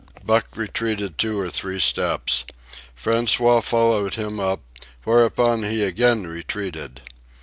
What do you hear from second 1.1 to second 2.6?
two or three steps.